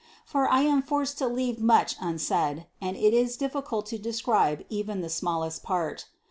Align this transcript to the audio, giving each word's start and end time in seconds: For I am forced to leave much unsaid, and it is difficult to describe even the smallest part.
For 0.25 0.49
I 0.49 0.61
am 0.61 0.81
forced 0.81 1.19
to 1.19 1.27
leave 1.27 1.59
much 1.59 1.95
unsaid, 2.01 2.65
and 2.81 2.97
it 2.97 3.13
is 3.13 3.37
difficult 3.37 3.85
to 3.93 3.99
describe 3.99 4.65
even 4.67 5.01
the 5.01 5.09
smallest 5.09 5.61
part. 5.61 6.07